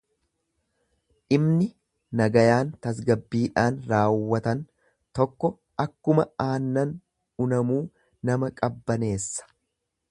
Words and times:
Dhimni 1.33 1.67
nagayaan 2.21 2.71
tasgabbiidhaan 2.87 3.77
raawwatan 3.91 4.65
tokko 5.19 5.53
akkuma 5.85 6.27
aannan 6.49 6.97
unamuu 7.47 7.81
nama 8.31 8.53
qabbaneessa. 8.63 9.51